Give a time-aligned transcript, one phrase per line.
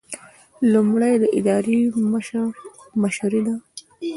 [0.73, 1.77] لومړی د ادارې
[3.03, 3.55] مشري ده.